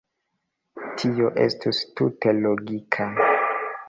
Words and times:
Tio 1.01 1.29
estus 1.43 1.81
tute 1.99 2.33
logika. 2.39 3.07